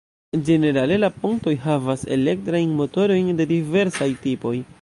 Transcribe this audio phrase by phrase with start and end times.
[0.45, 4.61] Ĝenerale la pontoj havas elektrajn motorojn de diversaj tipoj.